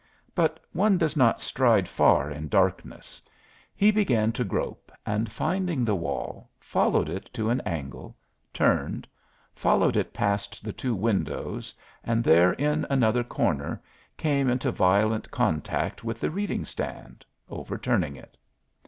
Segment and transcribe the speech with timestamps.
[0.33, 3.21] But one does not stride far in darkness;
[3.75, 8.17] he began to grope, and finding the wall followed it to an angle,
[8.51, 9.07] turned,
[9.53, 11.71] followed it past the two windows
[12.03, 13.79] and there in another corner
[14.17, 18.35] came into violent contact with the reading stand, overturning it.